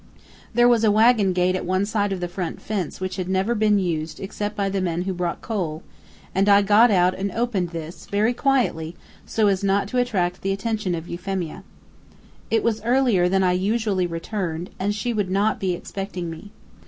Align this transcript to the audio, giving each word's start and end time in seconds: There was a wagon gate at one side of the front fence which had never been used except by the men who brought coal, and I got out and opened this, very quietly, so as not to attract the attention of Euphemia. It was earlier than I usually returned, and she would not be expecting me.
There 0.55 0.67
was 0.67 0.83
a 0.83 0.89
wagon 0.89 1.31
gate 1.31 1.55
at 1.55 1.63
one 1.63 1.85
side 1.85 2.11
of 2.11 2.21
the 2.21 2.27
front 2.27 2.59
fence 2.59 2.99
which 2.99 3.17
had 3.17 3.29
never 3.29 3.53
been 3.53 3.77
used 3.77 4.19
except 4.19 4.55
by 4.55 4.67
the 4.67 4.81
men 4.81 5.03
who 5.03 5.13
brought 5.13 5.43
coal, 5.43 5.83
and 6.33 6.49
I 6.49 6.63
got 6.63 6.89
out 6.89 7.13
and 7.13 7.31
opened 7.31 7.69
this, 7.69 8.07
very 8.07 8.33
quietly, 8.33 8.95
so 9.27 9.45
as 9.45 9.63
not 9.63 9.87
to 9.89 9.99
attract 9.99 10.41
the 10.41 10.53
attention 10.53 10.95
of 10.95 11.07
Euphemia. 11.07 11.63
It 12.49 12.63
was 12.63 12.81
earlier 12.83 13.29
than 13.29 13.43
I 13.43 13.51
usually 13.51 14.07
returned, 14.07 14.71
and 14.79 14.95
she 14.95 15.13
would 15.13 15.29
not 15.29 15.59
be 15.59 15.73
expecting 15.73 16.31
me. 16.31 16.49